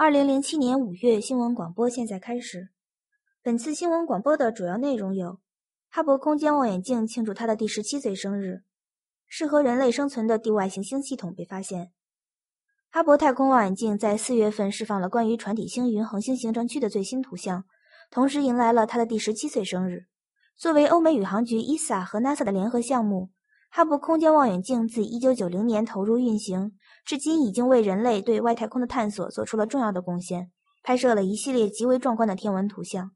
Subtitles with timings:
[0.00, 2.68] 二零零七年五月新闻广播现在开始。
[3.42, 5.40] 本次新闻广播的主要内容有：
[5.90, 8.58] 哈勃空间望远镜庆祝它的第十七岁生日；
[9.26, 11.86] 适合人类生存的地外行星系统被发现；
[12.92, 17.64] 哈勃太空望远镜在四月份释放了关于船体星云恒星形成区的最新图像，
[18.08, 20.04] 同时迎来了它的第十七岁生日。
[20.56, 23.30] 作为欧美宇航局 ESA 和 NASA 的联合项目。
[23.70, 26.72] 哈勃空间望远镜自1990年投入运行，
[27.04, 30.50] 至今已经为人类对外太空的探索做出了重要的贡献，
[30.82, 33.12] 拍摄了一系列极为壮观的天文图像。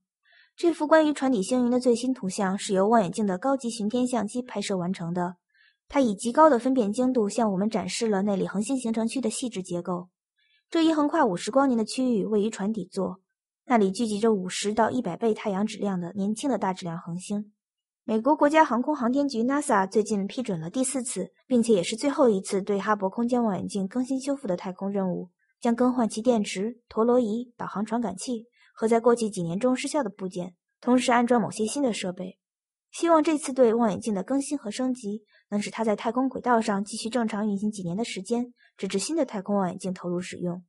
[0.55, 5.37] 这幅关于船底星云的最新图像是由望远镜的高级巡天相机拍摄完成的，
[5.89, 10.11] 它以极高的分辨精度向我们展示了那里恒星形成区的细致结构。
[10.71, 13.21] 这一横跨五十光年的区域位于船底座，
[13.65, 17.53] 那里聚集着五十到一百倍太阳质量的年轻的大质量恒星。
[18.05, 25.31] 美国国家航空航天局 NASA 最近批准了第四次，并且也是最后一次对哈勃空间望远镜更新修复的太空任务，
[25.61, 32.41] 将更换其电池、陀螺仪、导航传感器和在过去几年中失效的部件，同时安装某些新的设备。
[32.91, 40.65] 希望这次对望远镜的更新和升级能使它在太空轨道上继续正常运行几年的时间，直至新的太空望远镜投入使用。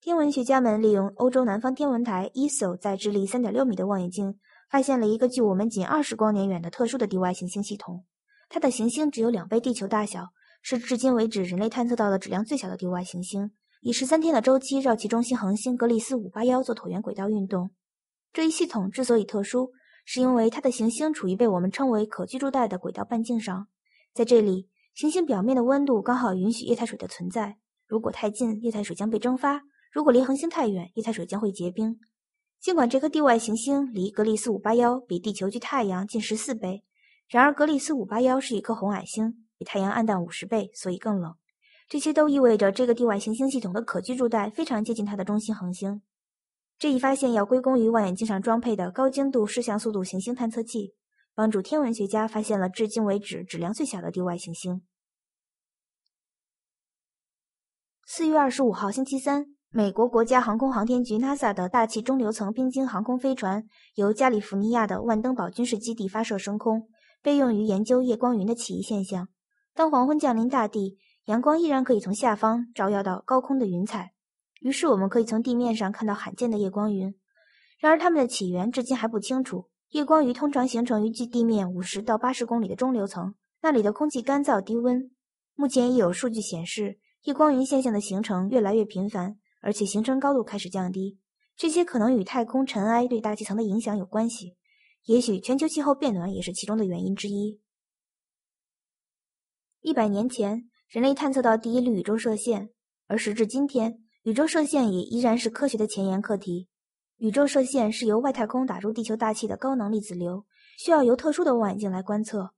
[0.00, 4.40] 天文学家们利用欧洲南方天文台 ESO 在智利3.6米的望远镜。
[4.72, 8.06] 发现了一个距我们仅二十光年远的特殊的地外行星系统，
[8.48, 10.28] 它的行星只有两倍地球大小，
[10.62, 13.50] 是至今为止人类探测到的质量最小的地外行星，
[13.82, 17.70] 以十三天的周期绕其中心恒星格里斯五八幺做椭圆轨道运动。
[18.32, 19.72] 这一系统之所以特殊，
[20.06, 23.68] 是因为它的行星处于被我们称为可居住带的轨道半径上，
[24.14, 27.58] 在这里，行星表面的温度刚好允许液态水的存在。
[27.86, 29.58] 如果太近，液态水将被蒸发；
[29.92, 32.00] 如果离恒星太远，液态水将会结冰。
[32.62, 36.84] 尽管这颗地外行星离格里斯五八幺比地球距太阳近十四倍，
[37.26, 41.34] 然而格里斯五八幺是一颗红矮星，比太阳暗淡五十倍，所以更冷。
[41.88, 46.02] 这些都意味着这个地外行星系统的可居住带非常接近它的中心恒星。
[46.78, 50.94] 这一发现要归功于望远镜上装配的高精度视像速度行星探测器，
[51.34, 54.82] 帮助天文学家发现了至今为止质量最小的地外行星。
[58.06, 59.56] 四月二十五号，星期三。
[59.74, 66.88] 美国国家航空航天局 NASA 的大气中流层冰晶航空飞船由加利福尼亚的万登堡军事基地发射升空，
[67.22, 69.28] 被用于研究夜光云的起异现象。
[69.74, 74.12] 当黄昏降临大地，阳光依然可以从下方照耀到高空的云彩，
[74.60, 77.14] 于是我们可以从地面上看到罕见的夜光云。
[77.80, 79.70] 然而，它们的起源至今还不清楚。
[79.92, 85.10] 夜光云通常形成于距地面五十到八十公里的中流层，那里的空气干燥低温。
[85.54, 89.36] 目前已有数据显示，夜光云现象的形成越来越频繁。
[89.62, 91.18] 而且形成高度开始降低，
[91.56, 94.56] 这些可能与太空尘埃对大气层的影响有关系，
[95.04, 97.60] 也许全球气候变暖也是其中的原因之一。
[99.80, 102.70] 一百年前，人类探测到第一粒宇宙射线，
[103.06, 106.68] 而时至今天，宇宙射线也依然是科学的前沿课题。
[107.18, 110.44] 宇宙射线是由外太空打入地球大气的高能粒子流，
[110.76, 112.52] 需要由特殊的望远镜来观测。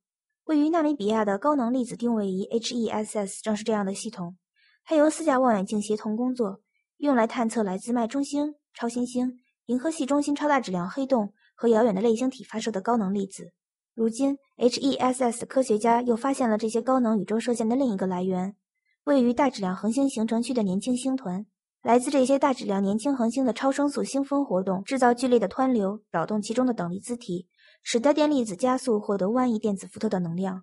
[0.44, 4.36] 位于纳米比亚的高能粒子定位仪 HESS 正是这样的系统，
[4.84, 6.63] 它由四架望远镜协同工作。
[7.04, 13.52] 用来探测来自脉中星、超新星、银河系中心超大质量黑洞和遥远的类星体发射的高能粒子。
[13.94, 18.56] 如今，HESS 科学家又发现了这些高能宇宙射线的另一个来源——
[19.04, 21.44] 位于大质量恒星形成区的年轻星团。
[21.82, 27.46] 来自这些大质量年轻恒星的超声速星风活动，制造剧烈的湍流，扰动其中的等离子体，
[27.82, 30.62] 使带电粒子加速获得万亿电子伏特的能量。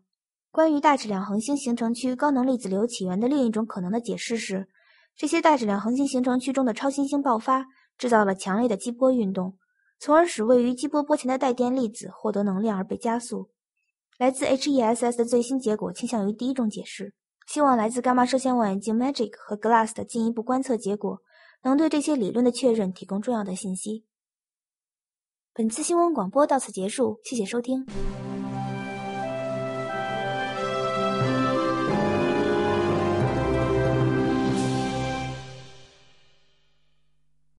[0.50, 4.68] 关于大质量恒星形成区高能粒子流起源的另一种可能的解释是。
[5.16, 7.66] 这些大质量恒星形成区中的超新星爆发，
[7.97, 9.57] 制造了强烈的激波运动，
[9.99, 13.49] 从而使位于激波波前的带电粒子获得能量而被加速。
[14.17, 17.13] 来自 HESS 的最新结果倾向于第一种解释。
[17.47, 21.19] 希望来自伽马射线望远镜 MAGIC 和 GLASS 的进一步观测结果，
[21.63, 24.05] 能对这些理论的确认提供重要的信息。
[25.53, 27.85] 本次新闻广播到此结束，谢谢收听。